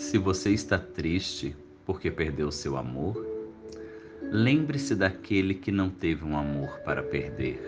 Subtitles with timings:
[0.00, 1.54] Se você está triste
[1.84, 3.22] porque perdeu seu amor,
[4.22, 7.60] lembre-se daquele que não teve um amor para perder.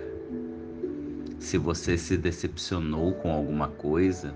[1.39, 4.35] Se você se decepcionou com alguma coisa,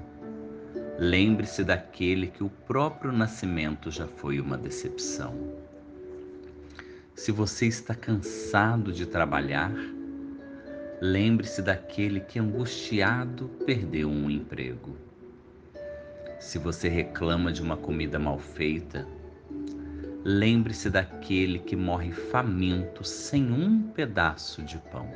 [0.98, 5.34] lembre-se daquele que o próprio nascimento já foi uma decepção.
[7.14, 9.74] Se você está cansado de trabalhar,
[11.00, 15.05] lembre-se daquele que angustiado perdeu um emprego.
[16.38, 19.06] Se você reclama de uma comida mal feita,
[20.22, 25.10] lembre-se daquele que morre faminto sem um pedaço de pão.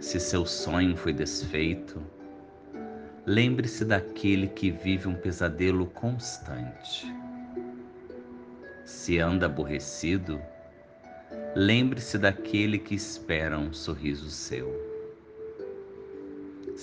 [0.00, 2.00] Se seu sonho foi desfeito,
[3.26, 7.12] lembre-se daquele que vive um pesadelo constante.
[8.84, 10.40] Se anda aborrecido,
[11.54, 14.91] lembre-se daquele que espera um sorriso seu.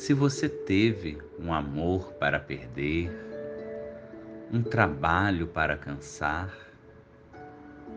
[0.09, 3.11] Se você teve um amor para perder,
[4.51, 6.51] um trabalho para cansar,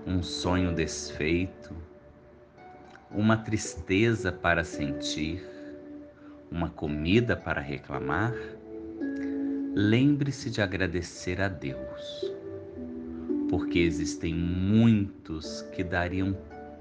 [0.06, 1.74] um sonho desfeito,
[3.10, 5.42] uma tristeza para sentir,
[6.50, 8.34] uma comida para reclamar,
[9.74, 12.30] lembre-se de agradecer a Deus,
[13.48, 16.36] porque existem muitos que dariam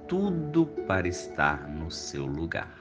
[0.10, 2.81] tudo para estar no seu lugar.